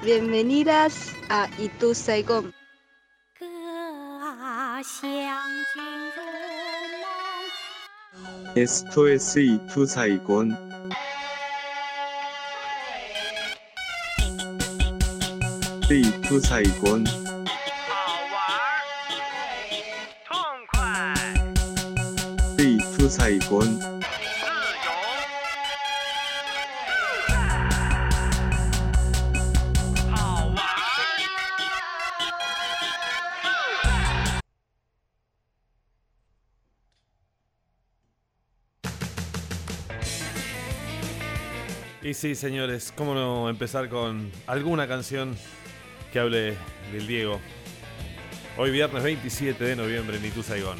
[0.00, 2.54] Bienvenidas a Itu Saigon.
[8.54, 10.56] Esto es Itu Saigon.
[15.90, 17.02] Itu Saigon.
[22.56, 23.97] Itu Saigon.
[42.18, 45.36] Sí, señores, ¿cómo no empezar con alguna canción
[46.12, 46.56] que hable
[46.90, 47.38] del Diego?
[48.56, 50.78] Hoy viernes 27 de noviembre en Itu Saigón.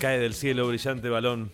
[0.00, 1.52] Cae del cielo brillante balón.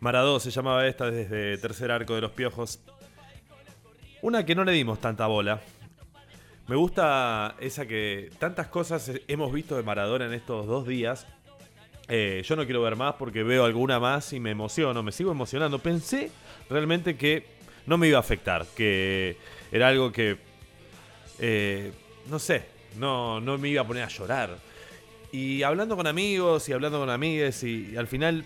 [0.00, 2.80] Maradó se llamaba esta desde tercer arco de los piojos.
[4.20, 5.62] Una que no le dimos tanta bola.
[6.66, 11.26] Me gusta esa que tantas cosas hemos visto de Maradona en estos dos días
[12.08, 15.30] eh, yo no quiero ver más porque veo alguna más y me emociono, me sigo
[15.30, 15.78] emocionando.
[15.78, 16.30] Pensé
[16.70, 17.44] realmente que
[17.86, 19.36] no me iba a afectar, que
[19.70, 20.38] era algo que,
[21.38, 21.92] eh,
[22.30, 22.64] no sé,
[22.96, 24.58] no, no me iba a poner a llorar.
[25.32, 28.44] Y hablando con amigos y hablando con amigas y, al final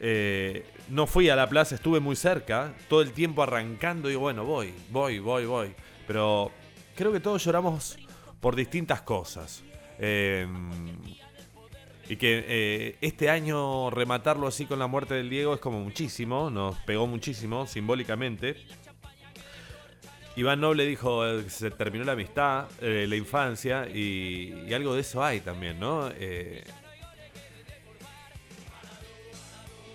[0.00, 4.44] eh, no fui a la plaza, estuve muy cerca, todo el tiempo arrancando y bueno,
[4.44, 5.74] voy, voy, voy, voy.
[6.06, 6.52] Pero
[6.94, 7.98] creo que todos lloramos
[8.40, 9.62] por distintas cosas.
[9.98, 10.46] Eh,
[12.08, 16.48] y que eh, este año rematarlo así con la muerte del Diego es como muchísimo,
[16.48, 18.56] nos pegó muchísimo simbólicamente.
[20.34, 25.22] Iván Noble dijo eh, se terminó la amistad, eh, la infancia, y, algo de eso
[25.22, 26.10] hay también, ¿no?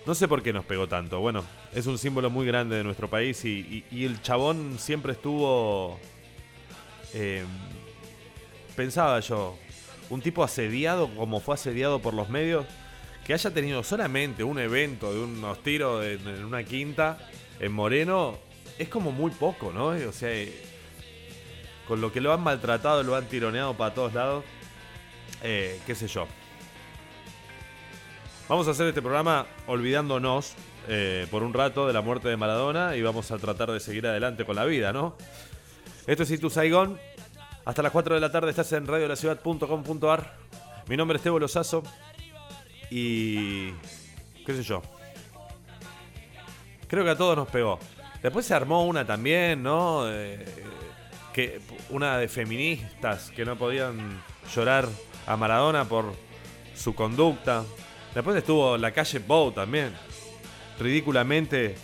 [0.06, 1.18] No sé por qué nos pegó tanto.
[1.18, 5.98] Bueno, es un símbolo muy grande de nuestro país y, el chabón siempre estuvo...
[8.76, 9.58] pensaba yo,
[10.10, 12.66] un tipo asediado como fue asediado por los medios,
[13.24, 17.18] que haya tenido solamente un evento de unos tiros en una quinta
[17.58, 18.38] en Moreno,
[18.78, 19.86] es como muy poco, ¿no?
[19.86, 20.52] O sea, eh,
[21.86, 24.44] con lo que lo han maltratado, lo han tironeado para todos lados,
[25.42, 26.26] eh, qué sé yo.
[28.48, 30.54] Vamos a hacer este programa olvidándonos
[30.88, 34.06] eh, por un rato de la muerte de Maradona y vamos a tratar de seguir
[34.06, 35.16] adelante con la vida, ¿no?
[36.06, 36.98] Esto es Itu Saigón.
[37.64, 40.36] Hasta las 4 de la tarde estás en radiolaciudad.com.ar.
[40.86, 41.82] Mi nombre es Tebo Lozazo.
[42.90, 43.70] Y.
[44.44, 44.82] qué sé yo.
[46.86, 47.78] Creo que a todos nos pegó.
[48.22, 50.04] Después se armó una también, ¿no?
[50.06, 50.44] Eh,
[51.32, 54.22] que, una de feministas que no podían
[54.54, 54.86] llorar
[55.26, 56.12] a Maradona por
[56.74, 57.64] su conducta.
[58.14, 59.94] Después estuvo la calle Bow también.
[60.78, 61.76] Ridículamente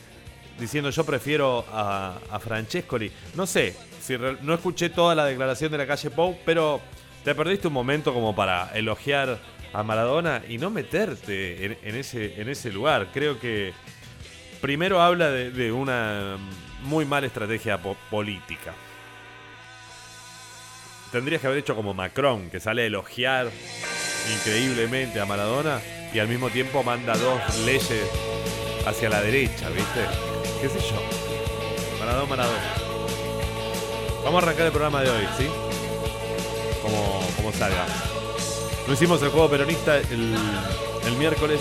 [0.58, 3.10] diciendo yo prefiero a, a Francescoli.
[3.34, 3.74] No sé,
[4.42, 6.80] no escuché toda la declaración de la calle Pou, pero
[7.24, 9.38] te perdiste un momento como para elogiar
[9.72, 13.08] a Maradona y no meterte en, ese, lugar.
[13.12, 13.72] Creo que
[14.60, 16.36] primero habla de, una
[16.82, 18.74] muy mala estrategia po- política.
[21.12, 23.50] Tendrías que haber hecho como Macron, que sale a elogiar
[24.32, 25.80] increíblemente a Maradona
[26.12, 28.08] y al mismo tiempo manda dos leyes
[28.86, 30.00] hacia la derecha, ¿viste?
[30.60, 31.98] ¿Qué sé yo?
[31.98, 32.89] Maradona, Maradona.
[34.24, 35.46] Vamos a arrancar el programa de hoy, ¿sí?
[36.82, 37.86] Como, como salga.
[38.86, 40.36] No hicimos el juego peronista el,
[41.06, 41.60] el miércoles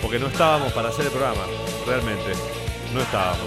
[0.00, 1.42] porque no estábamos para hacer el programa.
[1.86, 2.32] Realmente.
[2.92, 3.46] No estábamos.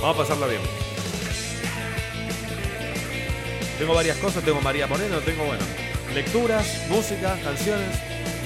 [0.00, 0.62] Vamos a pasarla bien.
[3.78, 5.64] Tengo varias cosas, tengo María Moreno, tengo, bueno,
[6.14, 7.88] lecturas, música, canciones.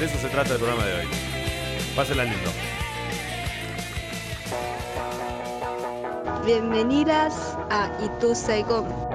[0.00, 1.06] De eso se trata el programa de hoy.
[1.94, 2.50] Pásenla lindo.
[6.48, 9.07] Bienvenidas a Itu Saigon.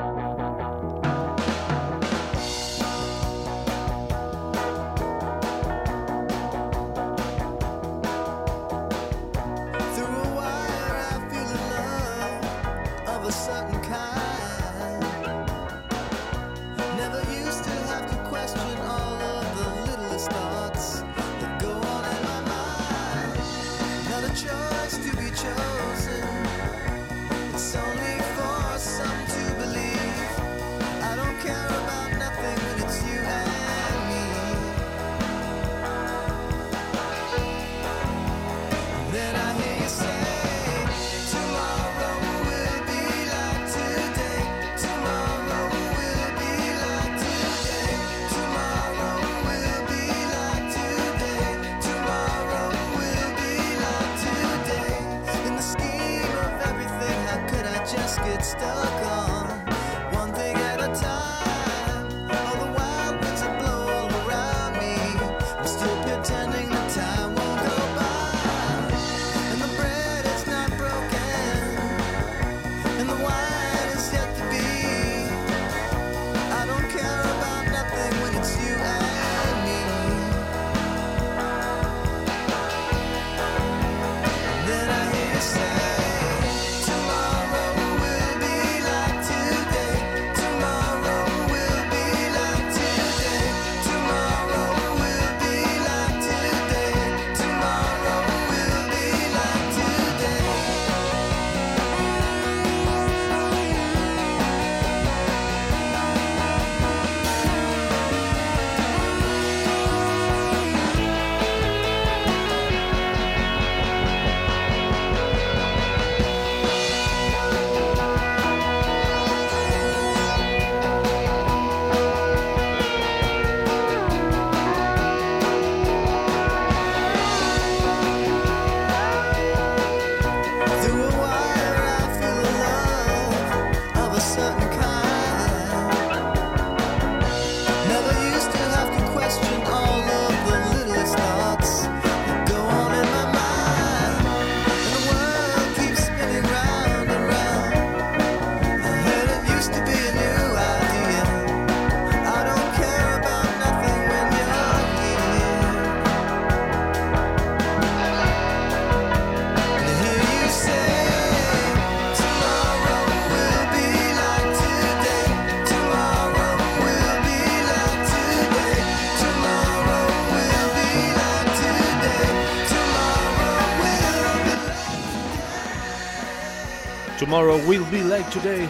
[177.67, 178.67] Will be like today.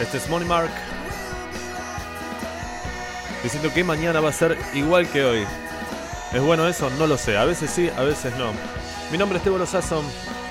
[0.00, 0.70] Este es Money Mark.
[3.42, 5.46] Diciendo que mañana va a ser igual que hoy.
[6.32, 6.90] ¿Es bueno eso?
[6.98, 7.36] No lo sé.
[7.36, 8.52] A veces sí, a veces no.
[9.12, 10.02] Mi nombre es Tebo Lozazo.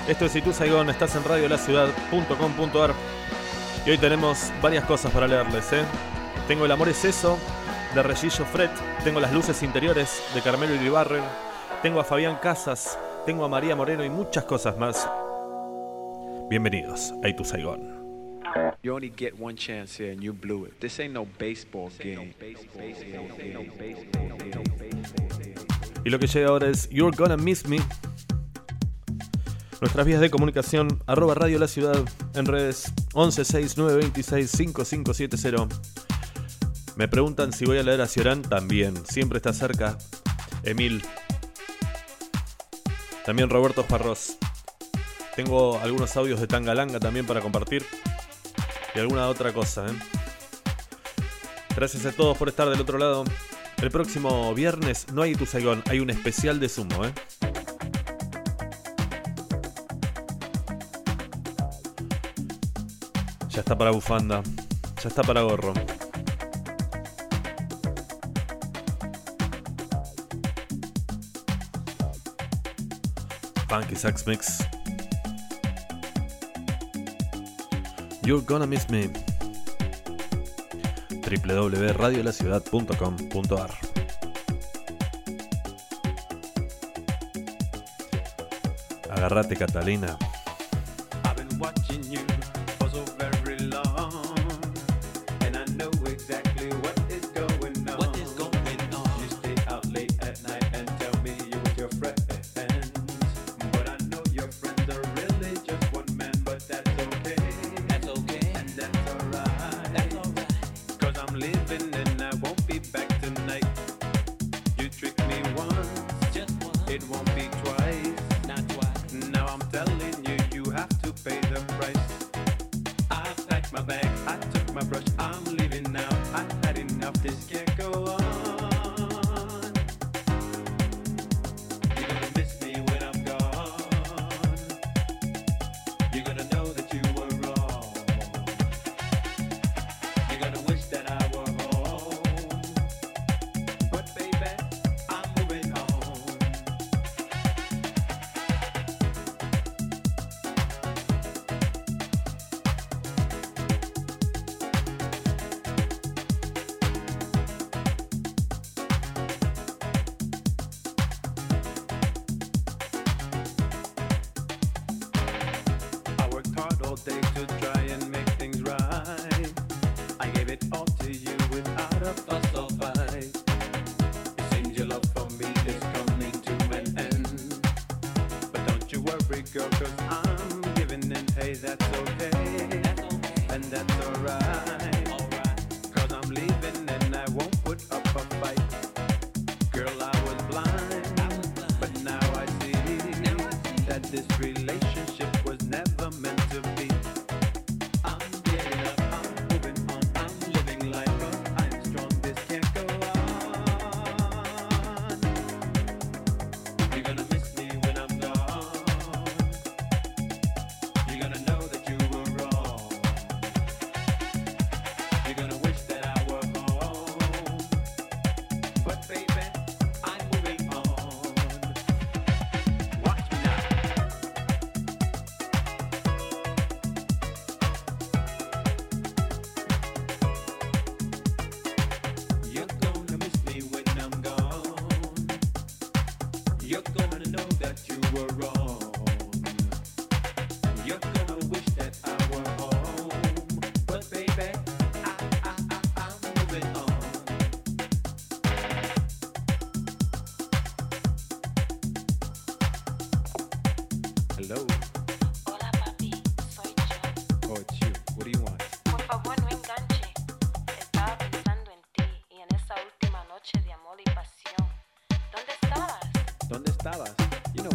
[0.08, 0.88] Esto es Itu Saigón.
[0.88, 2.94] Estás en radiolaciudad.com.ar.
[3.84, 5.84] Y hoy tenemos varias cosas para leerles, ¿eh?
[6.48, 7.38] Tengo El amor es eso,
[7.94, 8.70] de Regillo Fred.
[9.04, 11.24] Tengo Las luces interiores, de Carmelo Iribarren.
[11.82, 12.98] Tengo a Fabián Casas.
[13.26, 15.06] Tengo a María Moreno y muchas cosas más.
[16.50, 18.00] Bienvenidos a Itu Saigón.
[18.82, 20.80] You only get one chance here and you blew it.
[20.80, 22.34] This ain't no baseball game.
[26.04, 27.78] Y lo que llega ahora es You're Gonna Miss Me.
[29.80, 32.04] Nuestras vías de comunicación, arroba Radio La Ciudad,
[32.34, 35.68] en redes 1169265570.
[36.96, 39.98] Me preguntan si voy a leer a Ciorán, también, siempre está cerca.
[40.64, 41.00] Emil.
[43.24, 44.36] También Roberto Farros.
[45.42, 47.86] Tengo algunos audios de Tangalanga también para compartir.
[48.94, 49.92] Y alguna otra cosa, ¿eh?
[51.74, 53.24] Gracias a todos por estar del otro lado.
[53.80, 57.12] El próximo viernes no hay Tu Saigón, hay un especial de sumo, ¿eh?
[63.48, 64.42] Ya está para bufanda,
[65.02, 65.72] ya está para gorro.
[73.70, 74.69] Funky Sax Mix.
[78.30, 79.10] You're gonna miss me
[81.10, 83.70] www.radiolaciudad.com.ar
[89.10, 90.16] Agarrate Catalina.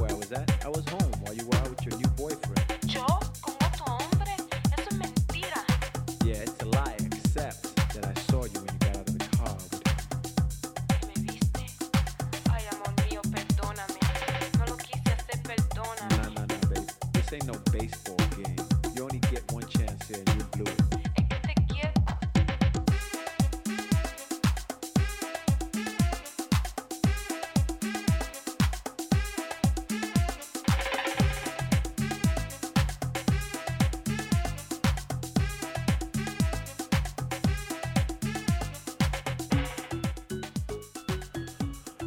[0.04, 0.52] I was at.
[0.66, 2.55] I was home while you were out with your new boyfriend.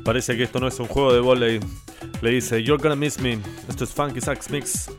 [0.09, 1.61] Parece que esto no es un juego de volei.
[2.23, 3.39] Le dice, You're gonna miss me.
[3.69, 4.91] Esto es Funky Sax Mix.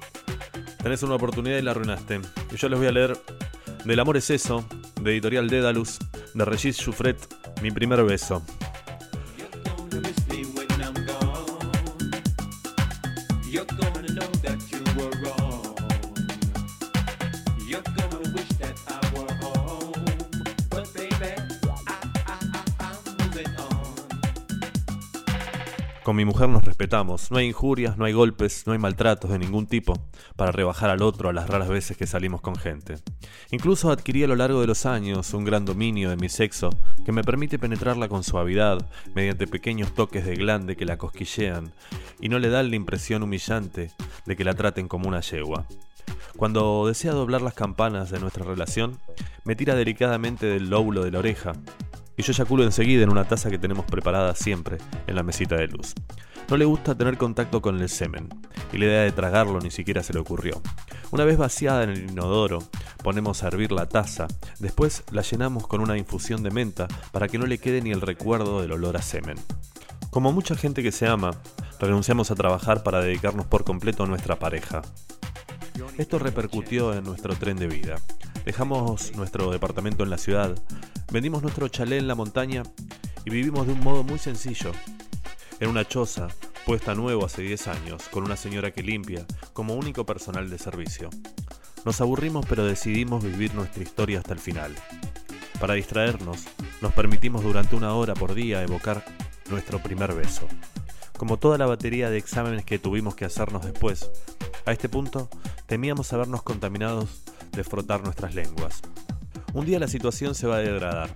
[0.84, 2.22] Tenés una oportunidad y la arruinaste.
[2.54, 3.18] Y yo les voy a leer
[3.86, 4.64] Del amor es eso,
[5.02, 5.98] de Editorial Dédalus,
[6.36, 7.18] de Regis Jouffret,
[7.64, 8.44] Mi primer beso.
[26.10, 29.38] Con mi mujer nos respetamos, no hay injurias, no hay golpes, no hay maltratos de
[29.38, 29.94] ningún tipo
[30.36, 32.96] para rebajar al otro a las raras veces que salimos con gente.
[33.52, 36.72] Incluso adquirí a lo largo de los años un gran dominio de mi sexo
[37.06, 41.74] que me permite penetrarla con suavidad mediante pequeños toques de glande que la cosquillean
[42.20, 43.92] y no le dan la impresión humillante
[44.26, 45.68] de que la traten como una yegua.
[46.38, 48.98] Cuando desea doblar las campanas de nuestra relación,
[49.44, 51.54] me tira delicadamente del lóbulo de la oreja
[52.20, 55.68] y yo eyaculo enseguida en una taza que tenemos preparada siempre en la mesita de
[55.68, 55.94] luz.
[56.50, 58.28] No le gusta tener contacto con el semen,
[58.74, 60.62] y la idea de tragarlo ni siquiera se le ocurrió.
[61.12, 62.60] Una vez vaciada en el inodoro,
[63.04, 64.28] ponemos a hervir la taza,
[64.60, 68.02] después la llenamos con una infusión de menta para que no le quede ni el
[68.02, 69.38] recuerdo del olor a semen.
[70.10, 71.32] Como mucha gente que se ama,
[71.80, 74.82] renunciamos a trabajar para dedicarnos por completo a nuestra pareja.
[75.98, 77.96] Esto repercutió en nuestro tren de vida.
[78.44, 80.56] Dejamos nuestro departamento en la ciudad,
[81.12, 82.64] vendimos nuestro chalet en la montaña
[83.26, 84.72] y vivimos de un modo muy sencillo.
[85.60, 86.28] En una choza,
[86.66, 91.10] puesta nuevo hace 10 años, con una señora que limpia, como único personal de servicio.
[91.86, 94.76] Nos aburrimos pero decidimos vivir nuestra historia hasta el final.
[95.60, 96.46] Para distraernos,
[96.82, 99.04] nos permitimos durante una hora por día evocar
[99.50, 100.48] nuestro primer beso.
[101.18, 104.10] Como toda la batería de exámenes que tuvimos que hacernos después,
[104.66, 105.30] a este punto
[105.66, 108.82] temíamos habernos contaminados de frotar nuestras lenguas.
[109.52, 111.10] Un día la situación se va a degradar.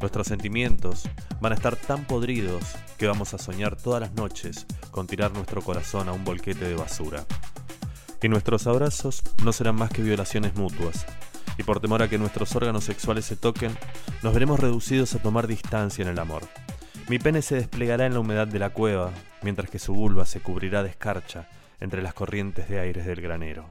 [0.00, 1.08] Nuestros sentimientos
[1.40, 2.62] van a estar tan podridos
[2.98, 6.74] que vamos a soñar todas las noches con tirar nuestro corazón a un bolquete de
[6.74, 7.24] basura.
[8.22, 11.06] Y nuestros abrazos no serán más que violaciones mutuas.
[11.56, 13.74] Y por temor a que nuestros órganos sexuales se toquen,
[14.22, 16.42] nos veremos reducidos a tomar distancia en el amor.
[17.08, 19.10] Mi pene se desplegará en la humedad de la cueva,
[19.40, 21.48] mientras que su vulva se cubrirá de escarcha
[21.80, 23.70] entre las corrientes de aires del granero.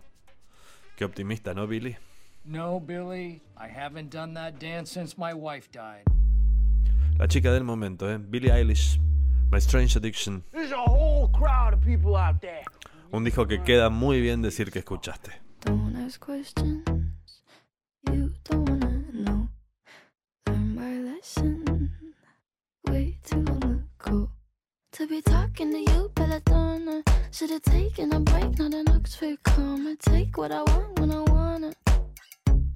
[0.95, 1.95] Qué optimista, ¿no, Billy?
[2.46, 6.03] No, Billy, I haven't done that dance since my wife died.
[7.19, 8.17] La chica del momento, ¿eh?
[8.17, 8.98] Billie Eilish,
[9.51, 10.43] My Strange Addiction.
[10.51, 12.63] There's a whole crowd of people out there.
[13.12, 15.31] Un disco que queda muy bien decir que escuchaste.
[15.65, 16.84] Don't ask questions
[18.08, 19.48] you don't wanna know.
[20.48, 21.91] Learn my lesson
[22.88, 24.29] way too long ago.
[24.93, 27.03] To be talking to you, Belladonna.
[27.31, 29.96] Should've taken a break, not an Oxford comma.
[30.00, 31.75] Take what I want when I want it,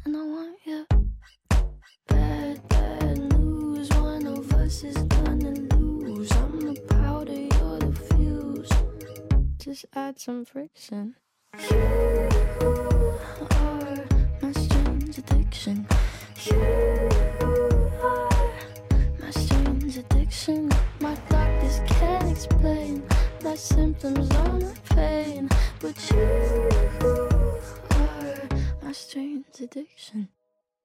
[0.05, 0.85] and I want you.
[2.07, 3.89] Bad, bad news.
[3.91, 6.31] One of us is gonna lose.
[6.31, 8.69] I'm the powder, you're the fuse.
[9.57, 11.15] Just add some friction.
[11.69, 12.29] You
[13.51, 14.05] are
[14.41, 15.87] my strange addiction.
[16.45, 17.09] You
[18.03, 18.29] are
[19.19, 20.69] my strange addiction.
[20.99, 23.03] My doctors can't explain
[23.43, 26.72] my symptoms or my pain, but you
[29.63, 30.27] addiction.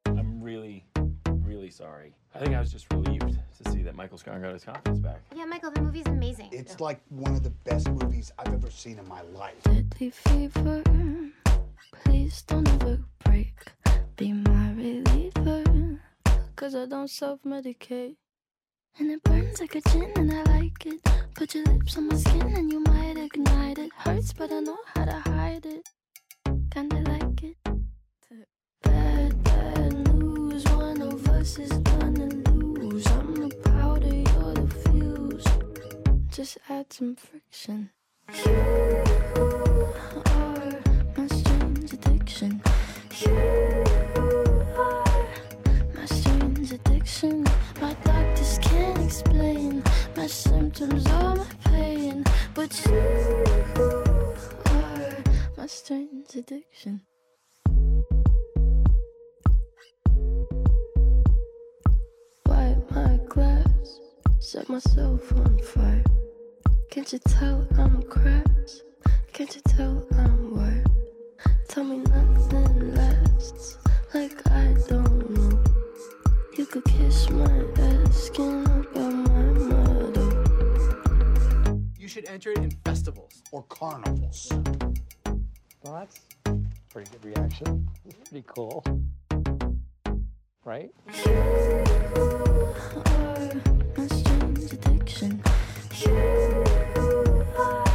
[0.07, 0.85] I'm really,
[1.27, 2.15] really sorry.
[2.35, 5.21] I think I was just relieved to see that Michael Scott got his confidence back.
[5.35, 6.51] Yeah, Michael, the movie's amazing.
[6.53, 9.63] It's like one of the best movies I've ever seen in my life.
[9.65, 10.83] Deadly fever.
[12.05, 13.73] Please don't ever break.
[14.17, 16.01] Be my reliever.
[16.57, 18.17] Cause I don't self medicate.
[18.99, 21.01] And it burns like a gin, and I like it.
[21.35, 23.91] Put your lips on my skin, and you might ignite it.
[23.97, 25.89] Hurts, but I know how to hide it.
[26.71, 27.28] Kinda like
[36.39, 37.91] Just add some friction.
[38.47, 38.53] You
[40.27, 40.81] are
[41.17, 42.63] my strange addiction.
[43.21, 43.85] You
[44.79, 45.27] are
[45.95, 47.45] my strange addiction.
[47.81, 49.83] My doctors can't explain
[50.17, 53.45] my symptoms or my pain, but you
[54.67, 55.25] are
[55.57, 57.01] my strange addiction.
[64.49, 66.03] Set myself on fire.
[66.91, 68.83] Can't you tell I'm cracked?
[69.35, 70.87] Can't you tell I'm wired?
[71.69, 73.77] Tell me nothing lasts.
[74.15, 75.63] like I don't know.
[76.57, 80.25] You could kiss my ass, skin about my motto.
[81.99, 84.51] You should enter it in festivals or carnivals.
[85.83, 86.57] Well, that's a
[86.91, 87.87] pretty good reaction.
[88.07, 88.83] It's pretty cool.
[90.65, 90.91] Right?
[95.18, 96.54] You are my strange addiction.
[96.96, 97.86] You are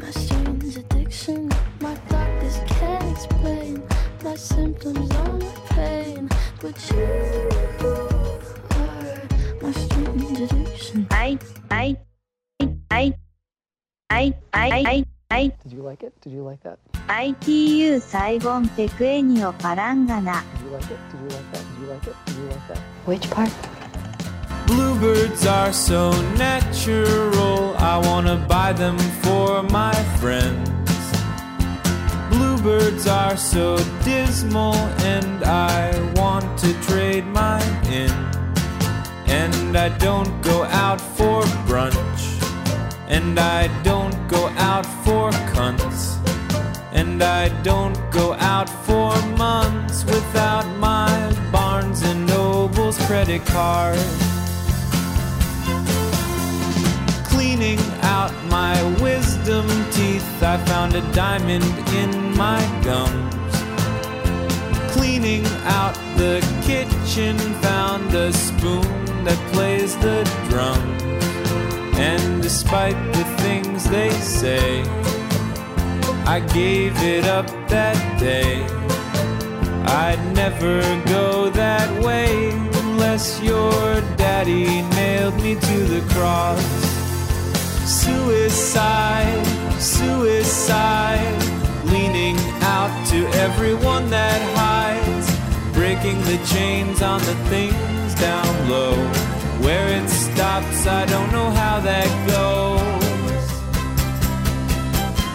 [0.00, 1.48] my strange addiction.
[1.80, 3.82] My doctors can't explain
[4.24, 6.28] my symptoms or my pain,
[6.60, 7.04] but you
[8.74, 9.20] are
[9.62, 11.06] my strange addiction.
[11.12, 11.38] I,
[11.70, 11.96] I,
[12.90, 13.14] I,
[14.10, 16.20] I, I, I, Did you like it?
[16.20, 16.78] Did you like that?
[17.08, 20.98] ITU サイゴンテクエニオパランガナ Did you like it?
[21.12, 21.62] Did you like that?
[21.62, 22.14] Did you like it?
[22.26, 22.78] Did you like that?
[23.06, 23.50] Which part?
[24.73, 30.99] Bluebirds are so natural, I wanna buy them for my friends.
[32.31, 34.73] Bluebirds are so dismal,
[35.13, 38.11] and I want to trade mine in.
[39.27, 42.23] And I don't go out for brunch,
[43.07, 46.17] and I don't go out for cunts.
[46.93, 51.13] And I don't go out for months without my
[51.51, 53.99] Barnes and Noble's credit card.
[57.43, 63.53] Cleaning out my wisdom teeth, I found a diamond in my gums.
[64.93, 71.03] Cleaning out the kitchen, found a spoon that plays the drums.
[71.99, 74.81] And despite the things they say,
[76.25, 78.63] I gave it up that day.
[79.85, 82.51] I'd never go that way
[82.83, 86.82] unless your daddy nailed me to the cross.
[87.93, 89.45] Suicide,
[89.79, 91.37] suicide,
[91.85, 95.27] leaning out to everyone that hides,
[95.73, 98.95] breaking the chains on the things down low.
[99.61, 103.45] Where it stops, I don't know how that goes.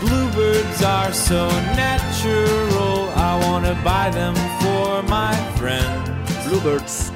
[0.03, 6.11] Bluebirds are so natural, I wanna buy them for my friends.
[6.49, 7.13] Bluebirds.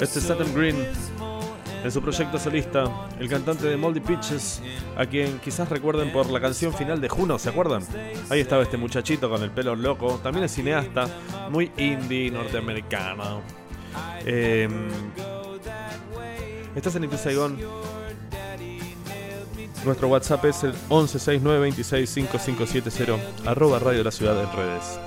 [0.00, 1.05] Este es Saturn Green.
[1.86, 4.60] En su proyecto solista, el cantante de Moldy Pitches,
[4.96, 7.84] a quien quizás recuerden por la canción final de Juno, ¿se acuerdan?
[8.28, 11.06] Ahí estaba este muchachito con el pelo loco, también es cineasta,
[11.48, 13.40] muy indie, norteamericano.
[14.24, 14.68] Eh,
[16.74, 17.56] estás en Itu Saigon.
[19.84, 24.98] Nuestro WhatsApp es el 1169265570, arroba Radio La Ciudad en redes.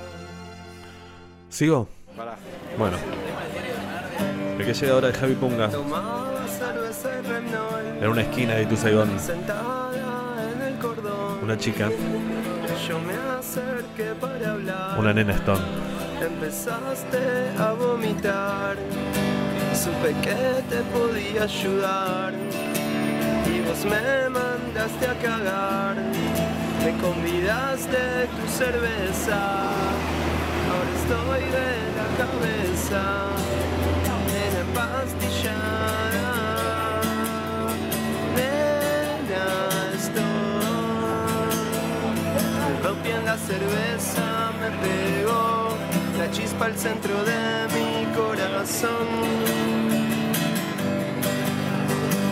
[1.50, 1.90] ¿Sigo?
[2.78, 2.96] Bueno.
[4.58, 5.68] El que llega ahora es Javi Punga.
[8.00, 9.10] En una esquina de Ituzaingón.
[11.42, 11.90] Una chica.
[14.98, 15.60] Una nena Stone.
[16.22, 17.18] Empezaste
[17.58, 18.76] a vomitar.
[19.74, 22.32] Supe que te podía ayudar.
[23.46, 25.96] Y vos me mandaste a cagar.
[26.84, 29.68] Me convidaste tu cerveza.
[30.70, 33.30] Ahora estoy de la cabeza.
[43.30, 45.68] La cerveza, me pegó
[46.18, 47.42] la chispa al centro de
[47.76, 47.90] mi
[48.20, 49.06] corazón.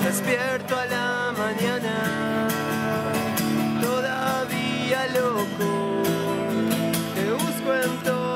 [0.04, 1.94] Despierto a la mañana,
[3.80, 5.70] todavía loco.
[7.14, 8.27] Te busco en todas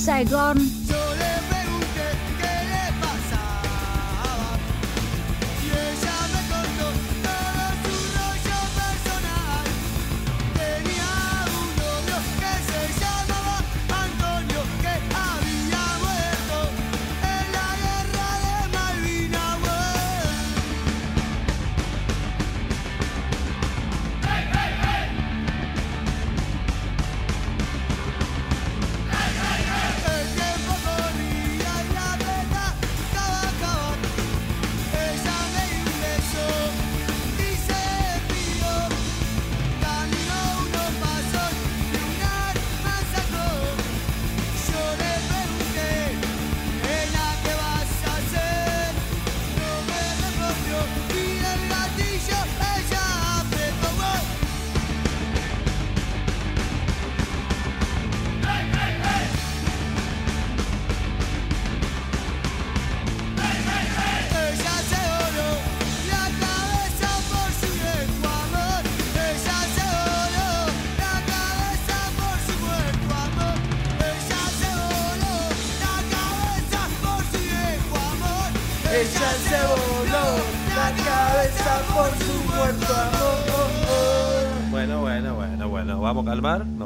[0.00, 0.69] Itu Saigon.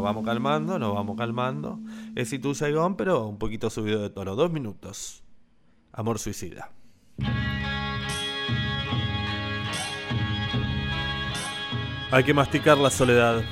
[0.04, 1.80] Vamos calmando, nos vamos calmando.
[2.14, 4.36] Es Itu Saigon, pero un poquito subido de tono.
[4.36, 5.24] Dos minutos.
[5.92, 6.70] Amor suicida.
[12.10, 13.42] Hay que masticar la soledad.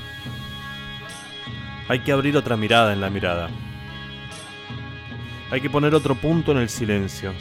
[1.89, 3.49] Hay que abrir otra mirada en la mirada.
[5.51, 7.33] Hay que poner otro punto en el silencio.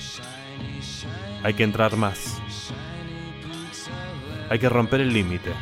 [1.45, 2.41] Hay que entrar más.
[4.51, 5.53] Hay que romper el límite.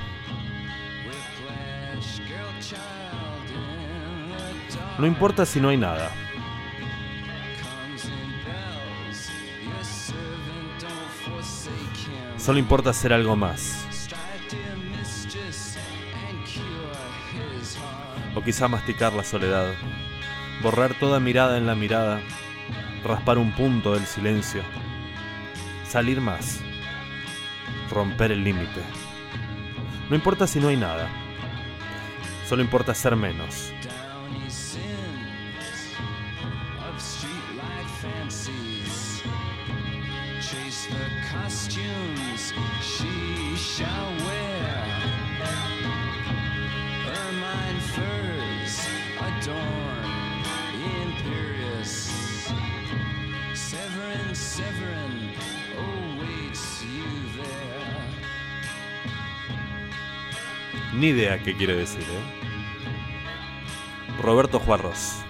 [5.01, 6.11] No importa si no hay nada.
[12.37, 13.87] Solo importa hacer algo más.
[18.35, 19.73] O quizá masticar la soledad.
[20.63, 22.21] Borrar toda mirada en la mirada.
[23.03, 24.63] Raspar un punto del silencio.
[25.89, 26.61] Salir más.
[27.91, 28.83] Romper el límite.
[30.11, 31.09] No importa si no hay nada.
[32.47, 33.73] Solo importa ser menos.
[61.01, 62.23] Ni idea qué quiere decir, ¿eh?
[64.21, 65.25] Roberto Juarros.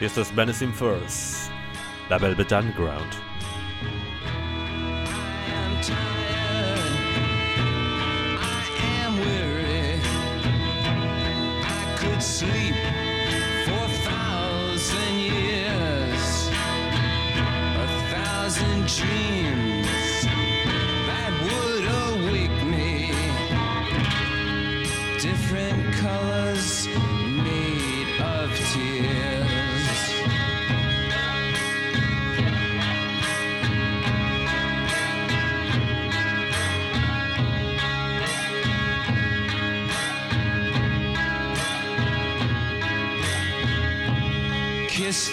[0.00, 1.48] Y esto es Venison Furs,
[2.10, 3.33] la Velvet Underground.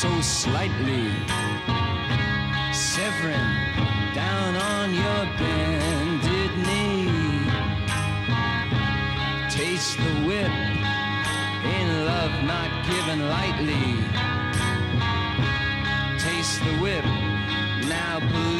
[0.00, 1.10] So slightly.
[2.72, 3.48] Severin,
[4.14, 7.10] down on your bended knee.
[9.50, 10.54] Taste the whip
[11.78, 13.88] in love not given lightly.
[16.16, 17.04] Taste the whip,
[17.88, 18.57] now bleed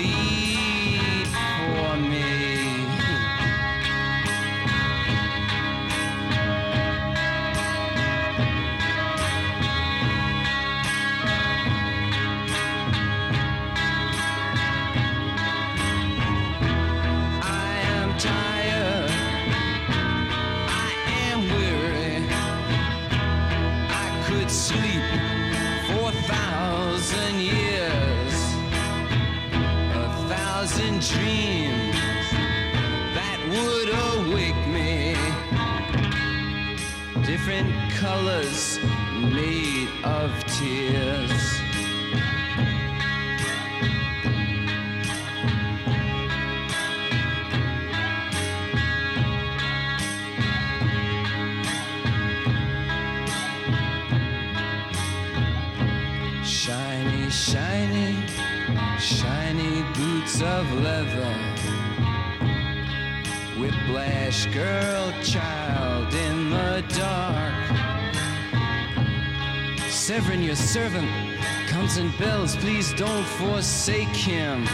[72.98, 74.66] don't forsake him.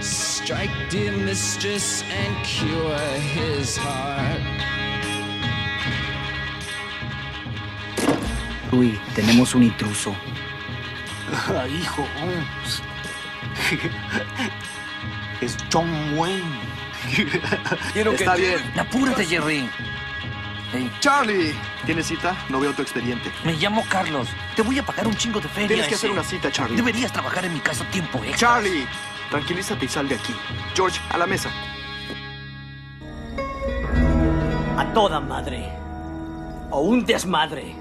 [0.00, 2.98] Strike, dear mistress, and cure
[3.34, 4.40] his heart.
[8.72, 10.14] Uy, tenemos un intruso.
[11.48, 12.06] Ah, hijo.
[15.40, 16.42] Es John Wayne.
[17.92, 18.78] Quiero que Está te- bien.
[18.78, 19.68] Apúrate, Jerry.
[21.00, 21.54] Charlie,
[21.86, 22.34] ¿tienes cita?
[22.48, 23.30] No veo tu expediente.
[23.44, 24.28] Me llamo Carlos.
[24.56, 25.68] Te voy a pagar un chingo de feria.
[25.68, 26.06] Tienes que ese.
[26.06, 26.76] hacer una cita, Charlie.
[26.76, 28.36] Deberías trabajar en mi casa tiempo extra.
[28.36, 28.86] Charlie,
[29.30, 30.34] tranquilízate y sal de aquí.
[30.74, 31.50] George, a la mesa.
[34.78, 35.72] A toda madre.
[36.70, 37.74] O un desmadre.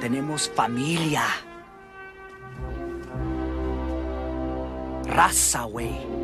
[0.00, 1.24] Tenemos familia.
[5.06, 6.19] Raza, güey.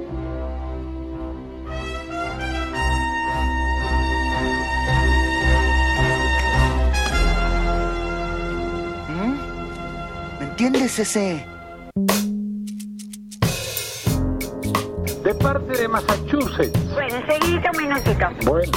[10.57, 11.45] Entiendes ese?
[15.23, 16.95] De parte de Massachusetts.
[16.95, 18.29] Bueno, enseguida un minutito.
[18.51, 18.73] Bueno.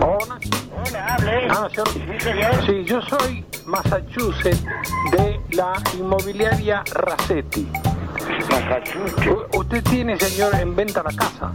[0.00, 0.38] Hola.
[0.86, 1.48] Hola, hable.
[1.50, 1.82] Ah, yo,
[2.66, 4.62] sí, yo soy Massachusetts
[5.10, 7.66] de la inmobiliaria Racetti.
[8.48, 9.26] Massachusetts.
[9.26, 11.50] U- ¿Usted tiene, señor, en venta la casa?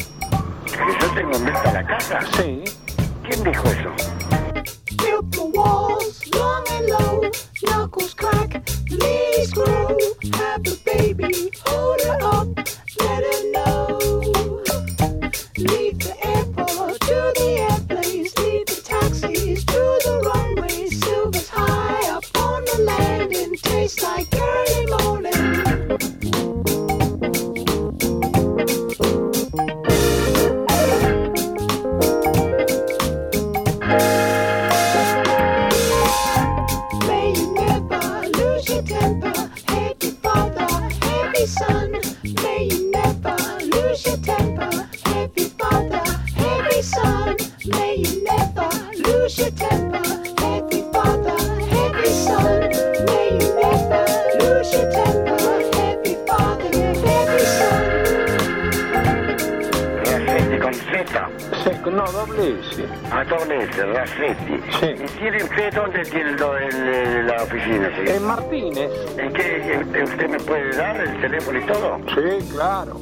[1.01, 2.19] ¿Yo tengo en venta la casa?
[2.35, 2.63] Sí.
[3.23, 3.91] ¿Quién dijo eso?
[4.97, 7.21] Built the walls long and low,
[7.61, 9.97] knuckles crack, knees grow.
[10.33, 12.47] Have the baby, hold her up,
[12.99, 14.06] let her know.
[62.07, 62.85] Sí, no, doble S.
[63.11, 64.61] A doble S, Racetti.
[64.79, 65.03] Sí.
[65.03, 66.35] ¿Y tiene usted dónde tiene
[67.43, 67.89] oficina?
[67.95, 68.09] señor?
[68.09, 68.91] En Martínez.
[69.17, 70.03] ¿En qué?
[70.03, 71.97] ¿Usted me puede dar el teléfono y todo?
[72.15, 72.99] Sí, claro.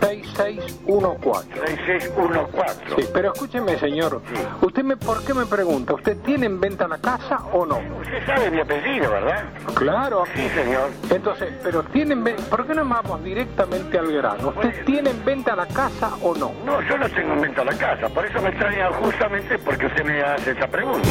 [0.00, 1.48] 6614.
[1.66, 2.81] 6614.
[2.96, 4.20] Sí, pero escúcheme, señor.
[4.60, 5.94] ¿Usted me, por qué me pregunta?
[5.94, 7.78] ¿Usted tiene en venta la casa o no?
[8.00, 9.44] Usted sabe mi apellido, ¿verdad?
[9.74, 10.24] Claro.
[10.34, 10.90] Sí, señor.
[11.10, 14.48] Entonces, pero tienen, ¿por qué no vamos directamente al grano?
[14.48, 16.52] ¿Usted tiene en venta la casa o no?
[16.64, 20.04] No, yo no tengo en venta la casa, por eso me extraña justamente porque usted
[20.04, 21.08] me hace esa pregunta.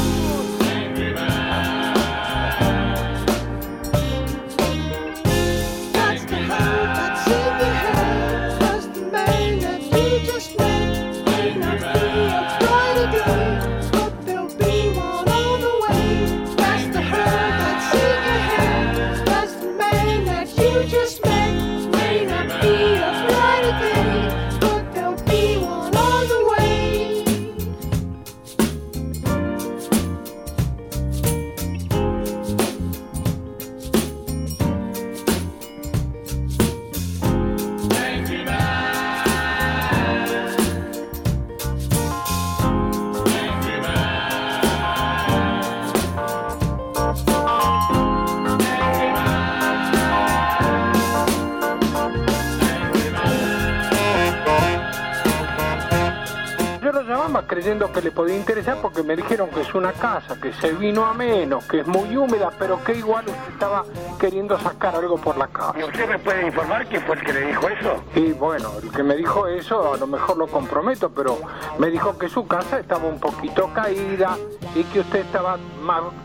[57.92, 61.14] Que le podía interesar porque me dijeron que es una casa, que se vino a
[61.14, 63.84] menos, que es muy húmeda, pero que igual usted estaba
[64.20, 65.74] queriendo sacar algo por la casa.
[65.80, 68.04] ¿Y usted me puede informar quién fue el que le dijo eso?
[68.16, 71.38] Y bueno, el que me dijo eso a lo mejor lo comprometo, pero
[71.78, 74.38] me dijo que su casa estaba un poquito caída
[74.76, 75.58] y que usted estaba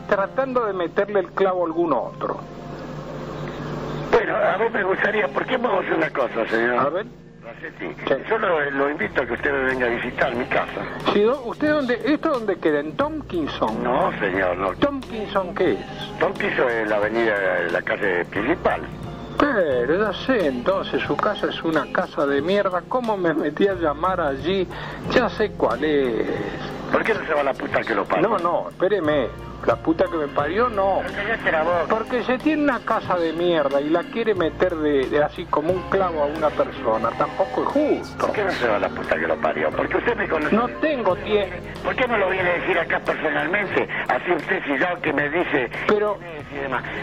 [0.08, 2.38] tratando de meterle el clavo a algún otro.
[4.12, 6.78] Bueno, a ver, me gustaría, ¿por qué vamos a hacer una cosa, señor?
[6.78, 7.25] A ver.
[8.28, 10.82] Yo lo, lo invito a que usted me venga a visitar mi casa.
[11.12, 12.00] Sí, ¿Usted dónde?
[12.04, 12.80] ¿Esto dónde queda?
[12.80, 13.82] ¿En Tompkinson?
[13.82, 14.74] No, señor, no.
[14.74, 16.18] ¿Tompkinson qué es?
[16.18, 17.34] Tompkinson es la avenida,
[17.70, 18.82] la calle principal.
[19.38, 22.82] Pero ya sé, entonces su casa es una casa de mierda.
[22.88, 24.66] ¿Cómo me metí a llamar allí?
[25.12, 26.26] Ya sé cuál es.
[26.90, 28.28] ¿Por qué no se va la puta que lo parió?
[28.28, 29.28] No, no, espéreme.
[29.64, 31.02] La puta que me parió, no.
[31.88, 35.72] Porque se tiene una casa de mierda y la quiere meter de, de así como
[35.72, 37.10] un clavo a una persona.
[37.10, 38.26] Tampoco es justo.
[38.26, 39.70] ¿Por qué no se va la puta que lo parió?
[39.70, 40.54] Porque usted me conoce.
[40.54, 41.56] No tengo tiempo.
[41.84, 43.88] ¿Por qué no lo viene a decir acá personalmente?
[44.08, 45.70] Así usted si yo que me dice...
[45.88, 46.18] Pero...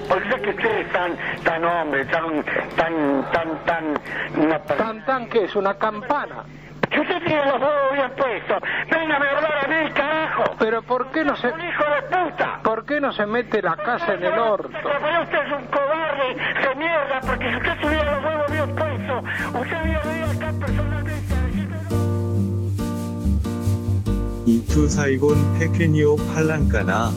[0.07, 2.43] Porque sé que usted es tan, tan hombre, tan,
[2.75, 3.99] tan, tan, tan...
[4.37, 5.55] Una ¿Tan tan qué es?
[5.55, 6.43] ¿Una campana?
[6.92, 8.58] Que usted tiene los huevos bien puestos.
[8.90, 10.44] Véngame a hablar a mí, carajo.
[10.58, 11.48] Pero ¿por qué no se...
[11.48, 12.60] Un hijo de puta.
[12.62, 14.70] ¿Por qué no se mete la casa en el orto?
[14.82, 19.24] Pero usted es un cobarde de mierda, porque si usted tuviera los huevos bien puestos,
[19.60, 21.78] usted hubiera venido acá personalmente a decirme...
[24.48, 27.12] 이투 사이곤 페케니오 팔랑까나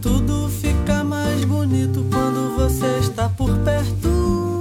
[0.00, 4.51] Tudo fica mais bonito quando você está por perto.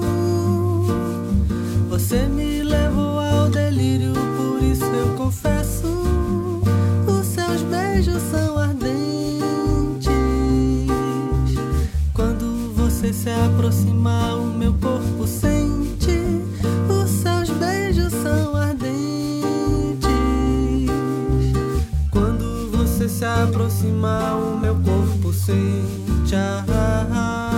[1.93, 5.86] Você me levou ao delírio, por isso eu confesso.
[7.07, 10.09] Os seus beijos são ardentes.
[12.14, 16.18] Quando você se aproxima, o meu corpo sente.
[16.88, 20.09] Os seus beijos são ardentes.
[22.11, 26.34] Quando você se aproxima, o meu corpo sente.
[26.34, 27.51] Ah, ah, ah,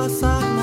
[0.00, 0.59] passar na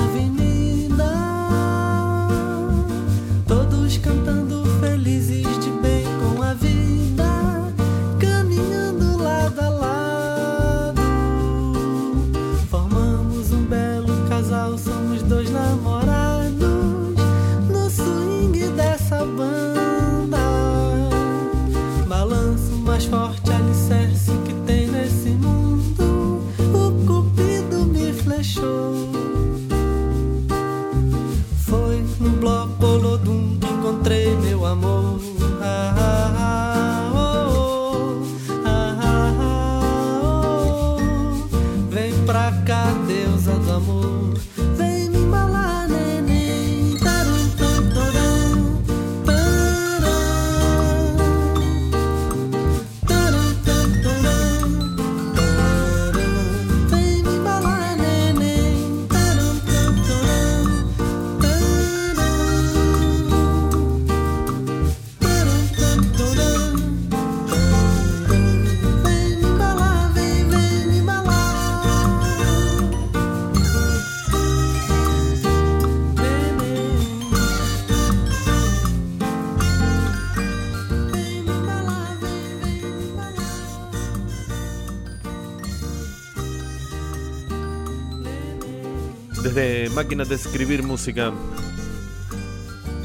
[89.98, 91.32] máquinas de escribir música.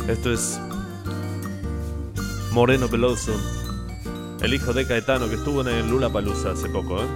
[0.07, 0.59] Esto es
[2.51, 3.33] Moreno Peloso,
[4.43, 7.01] el hijo de Caetano que estuvo en Lula Palusa hace poco.
[7.01, 7.07] ¿eh?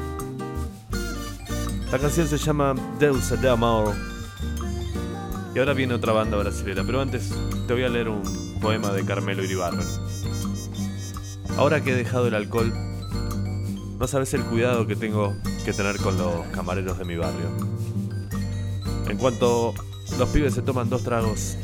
[1.91, 3.93] La canción se llama Deusa de Amor.
[5.53, 7.31] Y ahora viene otra banda brasileña, pero antes
[7.67, 8.23] te voy a leer un
[8.59, 9.87] poema de Carmelo Iribarren.
[11.55, 12.73] Ahora que he dejado el alcohol,
[13.99, 17.77] no sabes el cuidado que tengo que tener con los camareros de mi barrio.
[19.09, 19.73] En cuanto
[20.19, 21.57] los pibes se toman dos tragos,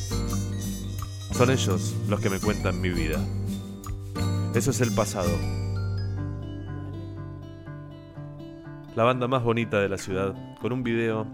[1.32, 3.20] son ellos los que me cuentan mi vida.
[4.56, 5.32] Eso es el pasado.
[8.96, 11.28] La banda más bonita de la ciudad, con un video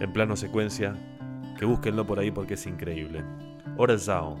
[0.00, 0.94] en plano secuencia,
[1.58, 3.24] que búsquenlo por ahí porque es increíble.
[3.76, 4.36] Orazao.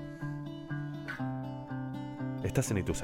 [2.42, 2.94] Estás en Itu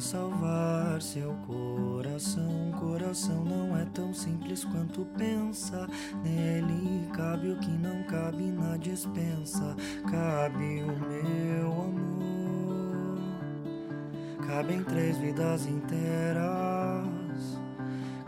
[0.00, 2.72] salvar seu coração.
[2.78, 5.86] Coração não é tão simples quanto pensa.
[6.24, 9.76] Nele cabe o que não cabe na dispensa.
[10.10, 13.18] Cabe o meu amor,
[14.46, 16.40] cabem três vidas inteiras.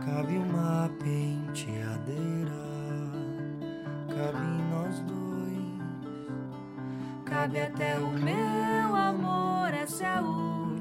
[0.05, 2.51] Cabe uma penteadeira,
[4.09, 5.23] cabe nós dois.
[7.25, 10.21] Cabe até o meu amor, essa é a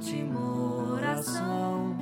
[0.01, 0.39] última
[0.95, 1.95] oração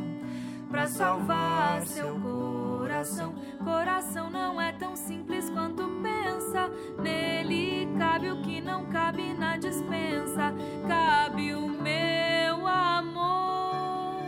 [0.71, 3.35] pra salvar seu coração.
[3.61, 6.71] Coração não é tão simples quanto pensa.
[6.97, 10.53] Nele cabe o que não cabe na dispensa.
[10.87, 14.21] Cabe o meu amor.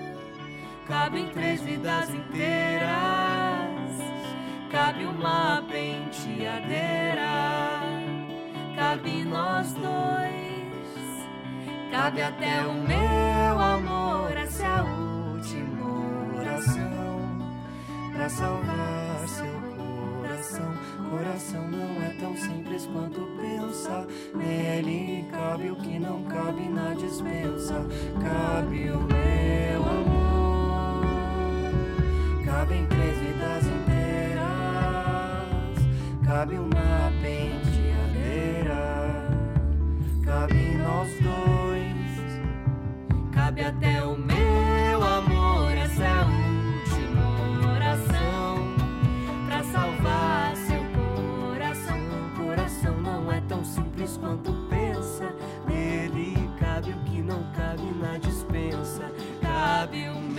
[0.85, 2.91] Cabem três vidas inteiras.
[4.69, 7.21] Cabe uma penteadeira.
[8.75, 10.30] Cabe nós dois.
[11.91, 14.31] Cabe até o meu amor.
[14.37, 17.51] Essa última oração
[18.13, 20.73] pra salvar seu coração.
[21.09, 24.07] Coração não é tão simples quanto pensa.
[24.33, 27.85] Nele cabe o que não cabe na dispensa.
[28.21, 31.03] Cabe o meu amor.
[32.45, 34.45] Cabem três vidas inteiras.
[36.25, 37.11] Cabe uma
[59.91, 60.30] Cabe o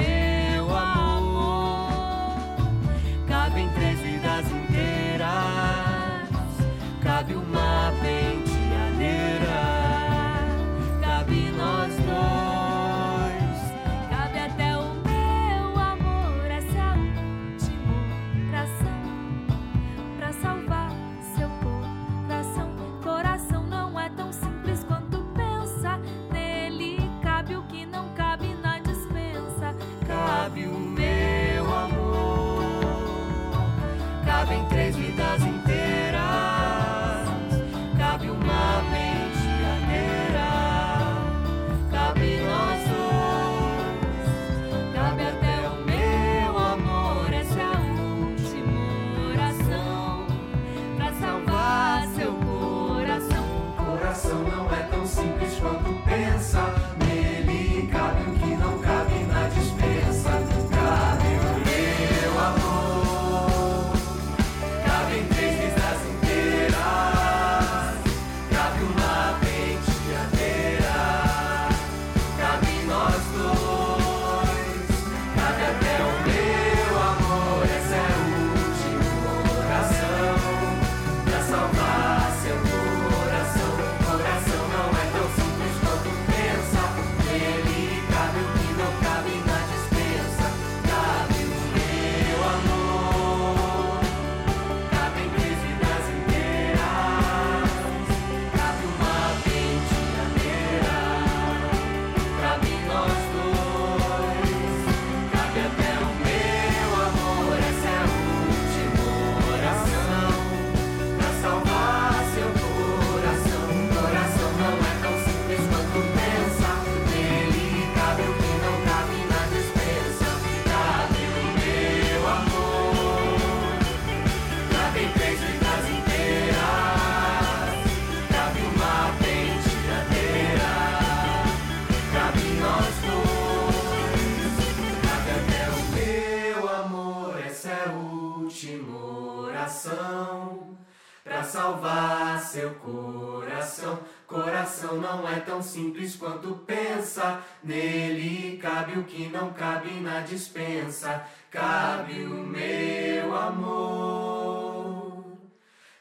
[145.72, 147.42] simples quanto pensa.
[147.64, 151.24] Nele cabe o que não cabe na dispensa.
[151.50, 155.24] Cabe o meu amor.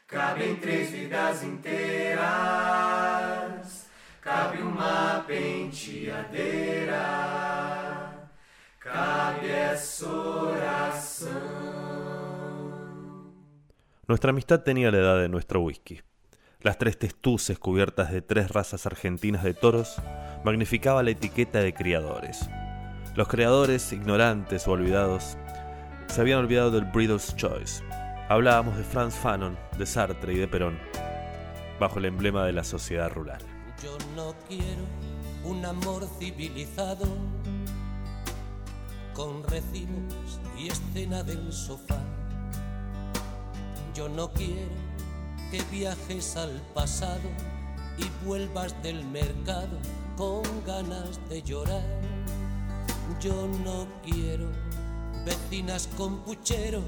[0.06, 2.22] Cabem três vidas inteiras.
[4.20, 7.02] Cabe uma penteadeira.
[8.78, 11.30] Cabe essa oração.
[14.06, 16.02] Nuestra amistad tenía la edad de nuestro whisky.
[16.62, 19.96] Las tres testuces cubiertas de tres razas argentinas de toros
[20.44, 22.48] magnificaba la etiqueta de criadores.
[23.16, 25.36] Los creadores, ignorantes o olvidados,
[26.06, 27.82] se habían olvidado del Breeder's Choice.
[28.28, 30.78] Hablábamos de Franz Fanon, de Sartre y de Perón,
[31.80, 33.42] bajo el emblema de la sociedad rural.
[33.82, 34.84] Yo no quiero
[35.42, 37.06] un amor civilizado
[39.14, 41.98] con recibos y escena del sofá.
[43.94, 44.81] Yo no quiero
[45.52, 47.28] que viajes al pasado
[47.98, 49.78] y vuelvas del mercado
[50.16, 51.84] con ganas de llorar.
[53.20, 54.46] Yo no quiero
[55.26, 56.82] vecinas con pucheros.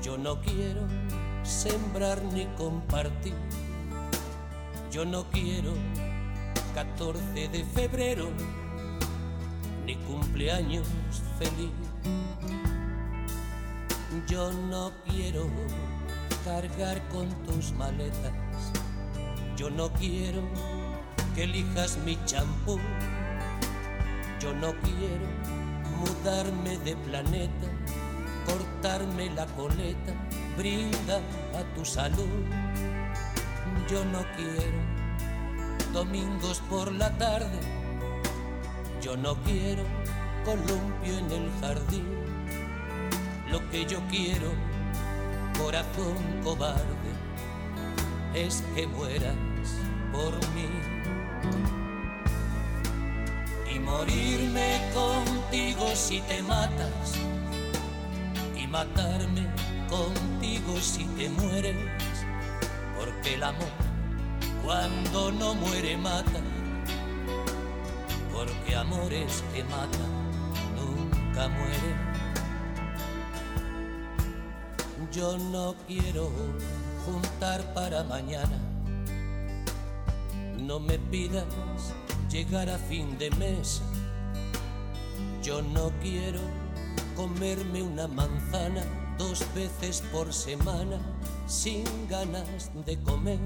[0.00, 0.82] Yo no quiero
[1.42, 3.34] sembrar ni compartir.
[4.92, 5.72] Yo no quiero
[6.72, 8.28] 14 de febrero
[9.84, 10.86] ni cumpleaños
[11.36, 11.72] feliz.
[14.28, 15.48] Yo no quiero
[16.44, 18.32] cargar con tus maletas.
[19.56, 20.42] Yo no quiero
[21.34, 22.78] que elijas mi champú.
[24.40, 25.26] Yo no quiero
[25.98, 27.68] mudarme de planeta,
[28.44, 30.12] cortarme la coleta,
[30.56, 31.18] brinda
[31.58, 32.26] a tu salud.
[33.88, 35.02] Yo no quiero
[35.92, 37.60] domingos por la tarde.
[39.00, 39.82] Yo no quiero
[40.44, 42.06] columpio en el jardín.
[43.50, 44.50] Lo que yo quiero,
[45.58, 47.12] corazón cobarde,
[48.34, 49.36] es que mueras
[50.12, 50.68] por mí.
[53.74, 57.14] Y morirme contigo si te matas.
[58.56, 59.46] Y matarme
[59.88, 61.76] contigo si te mueres.
[62.98, 63.92] Porque el amor
[64.64, 66.40] cuando no muere mata.
[68.32, 70.12] Porque amores que matan
[70.76, 72.11] nunca mueren.
[75.12, 76.30] Yo no quiero
[77.04, 78.58] juntar para mañana.
[80.58, 81.44] No me pidas
[82.30, 83.82] llegar a fin de mes.
[85.42, 86.40] Yo no quiero
[87.14, 88.82] comerme una manzana
[89.18, 90.98] dos veces por semana
[91.46, 93.38] sin ganas de comer.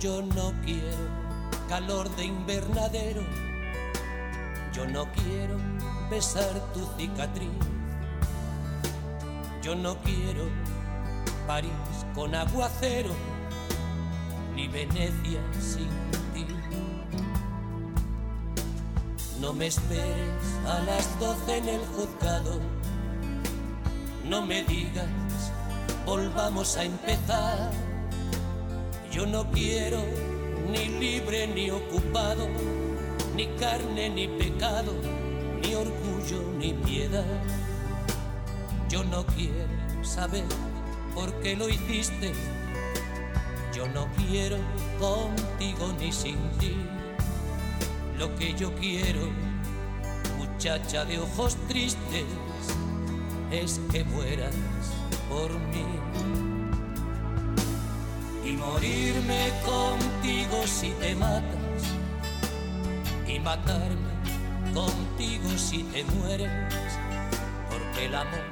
[0.00, 1.06] Yo no quiero
[1.68, 3.22] calor de invernadero.
[4.72, 5.58] Yo no quiero
[6.08, 7.81] besar tu cicatriz.
[9.62, 10.48] Yo no quiero
[11.46, 11.70] París
[12.16, 13.10] con aguacero,
[14.56, 15.88] ni Venecia sin
[16.34, 16.44] ti.
[19.40, 22.58] No me esperes a las doce en el juzgado.
[24.28, 25.06] No me digas,
[26.04, 27.70] volvamos a empezar.
[29.12, 30.00] Yo no quiero
[30.72, 32.48] ni libre ni ocupado,
[33.36, 34.92] ni carne ni pecado,
[35.60, 37.61] ni orgullo ni piedad.
[38.92, 40.44] Yo no quiero saber
[41.14, 42.34] por qué lo hiciste.
[43.74, 44.58] Yo no quiero
[45.00, 46.76] contigo ni sin ti.
[48.18, 49.30] Lo que yo quiero,
[50.36, 52.26] muchacha de ojos tristes,
[53.50, 54.54] es que mueras
[55.30, 55.86] por mí.
[58.44, 61.82] Y morirme contigo si te matas.
[63.26, 64.12] Y matarme
[64.74, 66.50] contigo si te mueres.
[67.70, 68.51] Porque el amor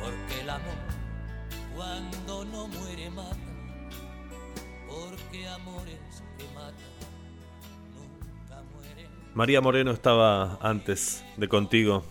[0.00, 0.86] Porque el amor
[1.74, 3.36] cuando no muere mata.
[4.88, 6.96] Porque amores que matan.
[9.34, 12.04] María Moreno estaba antes de contigo.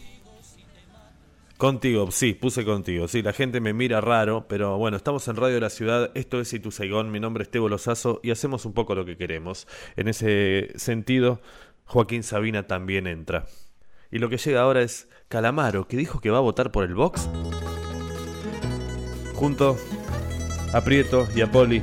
[1.58, 3.08] Contigo, sí, puse contigo.
[3.08, 6.12] Sí, la gente me mira raro, pero bueno, estamos en Radio de la Ciudad.
[6.14, 7.12] Esto es Itu Saigón.
[7.12, 9.66] Mi nombre es Tebo Lozazo y hacemos un poco lo que queremos.
[9.96, 11.42] En ese sentido,
[11.86, 13.46] Joaquín Sabina también entra.
[14.12, 16.94] Y lo que llega ahora es Calamaro, que dijo que va a votar por el
[16.96, 17.28] Vox.
[19.36, 19.78] Junto
[20.74, 21.82] a Prieto y a Poli.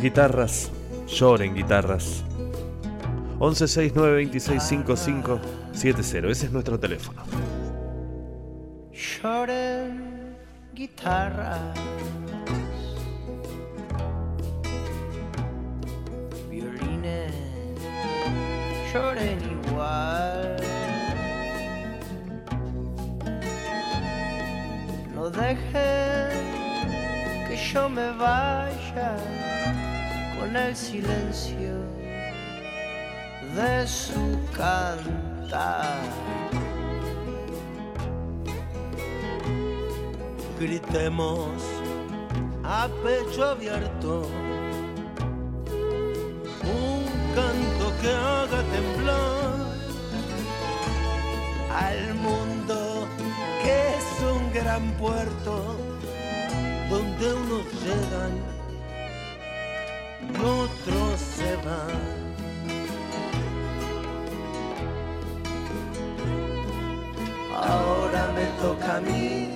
[0.00, 0.70] Guitarras,
[1.06, 2.24] lloren guitarras.
[3.38, 6.30] 1169265570.
[6.30, 7.22] Ese es nuestro teléfono.
[8.92, 10.36] Lloren
[10.74, 11.74] guitarra.
[16.50, 17.32] Violines
[18.92, 19.45] lloren
[25.26, 26.30] No dejen
[27.48, 29.16] que yo me vaya
[30.38, 31.74] con el silencio
[33.56, 35.98] de su cantar.
[40.60, 41.60] Gritemos
[42.62, 44.28] a pecho abierto
[46.62, 47.04] un
[47.34, 49.56] canto que haga temblar
[51.74, 52.85] al mundo
[54.76, 55.74] gran puerto
[56.90, 58.32] donde unos llegan
[60.20, 62.16] y otros se van.
[67.54, 69.48] Ahora me toca a mí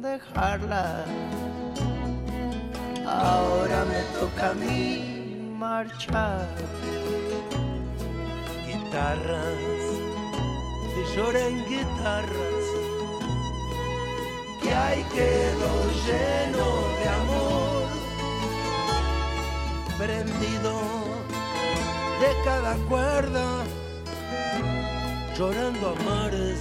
[0.00, 1.04] dejarla.
[3.04, 6.46] Ahora me toca a mí marchar.
[8.64, 9.58] Guitarras,
[10.94, 12.65] que lloren guitarras,
[14.66, 15.74] Que hay quedó
[16.06, 16.66] lleno
[16.98, 17.86] de amor.
[19.96, 20.72] prendido
[22.20, 23.64] de cada cuerda,
[25.38, 26.58] llorando a mares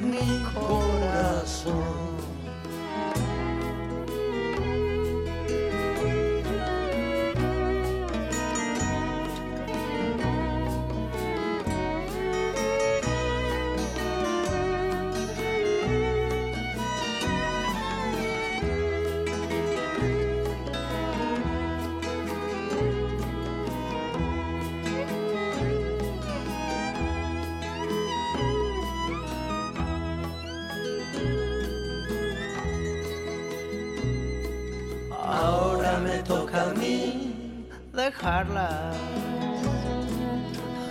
[0.00, 2.33] mi corazón.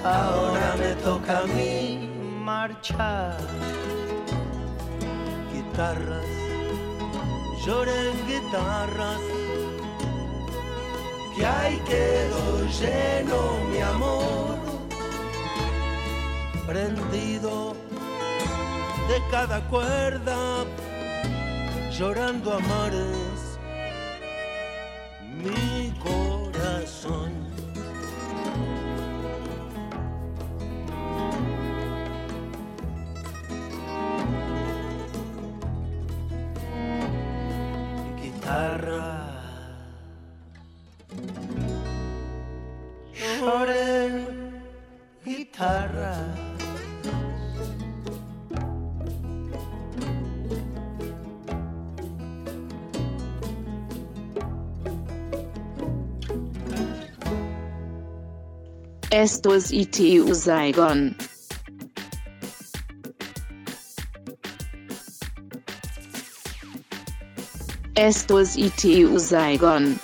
[0.03, 2.07] Ahora me toca a mí
[2.43, 3.37] marchar.
[5.51, 6.25] Guitarras,
[7.65, 9.21] lloren guitarras,
[11.35, 13.39] Que hay quedó lleno
[13.71, 14.59] mi amor.
[16.67, 17.73] prendido
[19.09, 20.65] de cada cuerda,
[21.97, 23.32] llorando a mares
[59.23, 61.15] Esto es ITU Saigon.
[67.95, 69.97] Esto es ITU Saigon.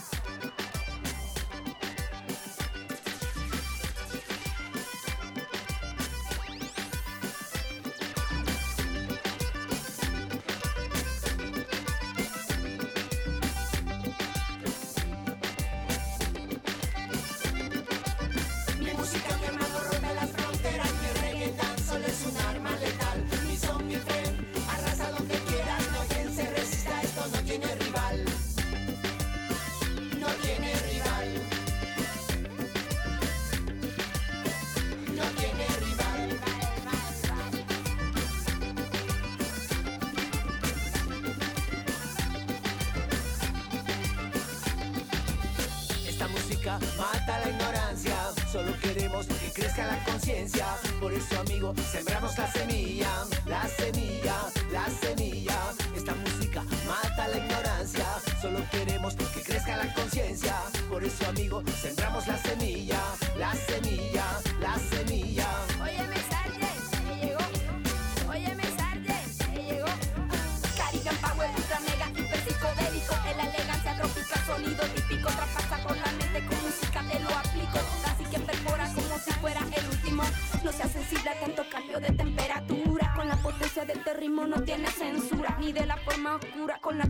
[51.78, 52.19] Eso,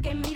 [0.02, 0.29] que miro,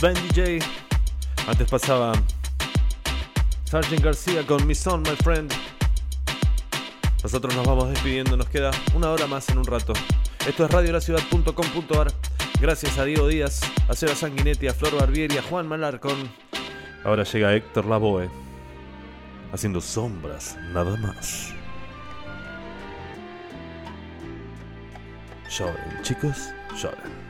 [0.00, 0.60] Ben DJ.
[1.48, 2.12] Antes pasaba
[3.64, 5.52] Sargent García con Mi Son, My Friend.
[7.22, 9.92] Nosotros nos vamos despidiendo, nos queda una hora más en un rato.
[10.46, 12.12] Esto es radiolaciudad.com.ar
[12.60, 16.30] Gracias a Diego Díaz, a Seba Sanguinetti, a Flor Barbieri, a Juan Malarcón.
[17.04, 18.30] Ahora llega Héctor Lavoe
[19.52, 21.52] haciendo sombras nada más.
[25.50, 27.27] Lloren, chicos, lloren.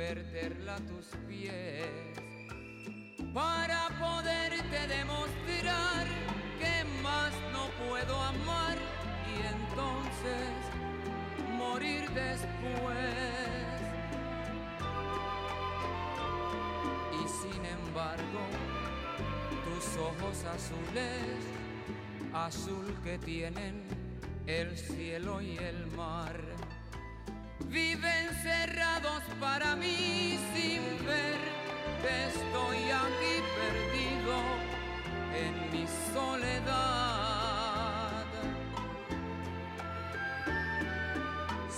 [0.00, 1.84] Verterla a tus pies,
[3.34, 6.06] para poderte demostrar
[6.58, 8.78] que más no puedo amar
[9.30, 10.52] y entonces
[11.52, 13.14] morir después.
[17.20, 18.42] Y sin embargo,
[19.66, 21.40] tus ojos azules,
[22.32, 23.82] azul que tienen
[24.46, 26.49] el cielo y el mar,
[27.68, 31.38] viven cerrados para mí sin ver.
[32.02, 34.36] Que estoy aquí perdido
[35.34, 38.24] en mi soledad.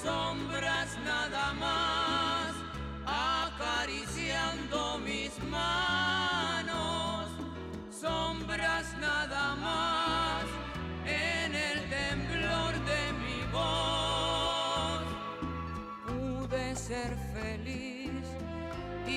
[0.02, 2.54] Sombras nada más
[3.06, 7.30] acariciando mis manos,
[7.90, 10.01] sombras nada más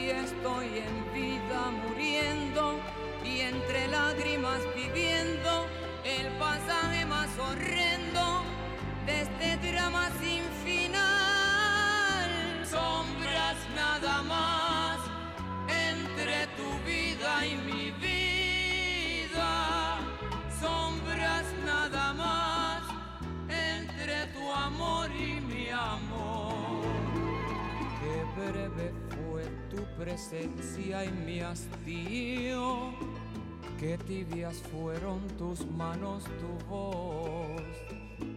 [0.05, 2.79] y estoy en vida muriendo
[3.23, 5.65] y entre lágrimas viviendo
[6.03, 8.43] el pasaje más horrendo
[9.07, 12.29] de este drama sin final.
[12.69, 14.64] Sombras nada más
[30.05, 32.93] presencia y mi hastío.
[33.79, 37.73] Qué tibias fueron tus manos, tu voz.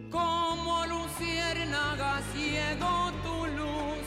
[0.09, 4.05] Como luciérnaga ciego tu luz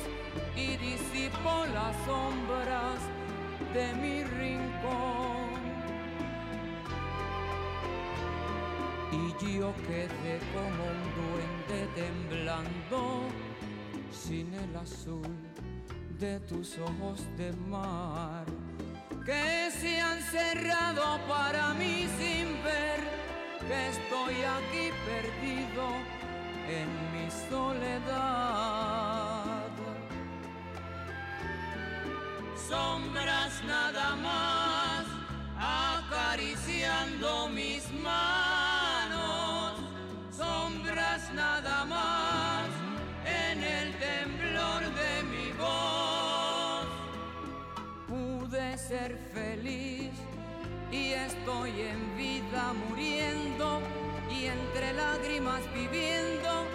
[0.56, 3.00] y disipó las sombras
[3.72, 5.52] de mi rincón.
[9.12, 13.28] Y yo quedé como un duende temblando
[14.10, 15.36] sin el azul
[16.22, 18.44] de tus ojos de mar
[19.26, 23.00] que se han cerrado para mí sin ver
[23.66, 25.84] que estoy aquí perdido
[26.78, 28.92] en mi soledad.
[32.68, 35.04] Sombras nada más
[35.58, 38.41] acariciando mis manos,
[50.92, 53.80] y estoy en vida muriendo
[54.30, 56.66] y entre lágrimas viviendo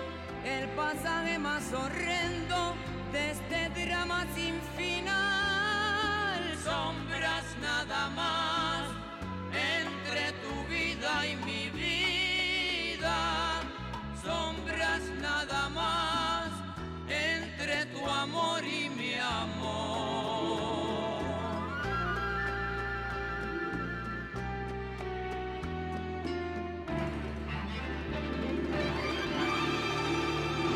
[0.44, 2.76] el pasaje más horrendo
[3.12, 6.58] de este drama sin final.
[6.64, 8.90] Sombras nada más
[9.54, 11.67] entre tu vida y mi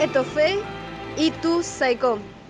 [0.02, 0.56] Esto fue
[1.16, 2.40] Y tú, Saicón.